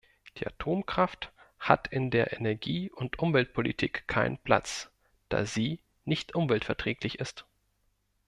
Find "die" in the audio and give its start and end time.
0.39-0.47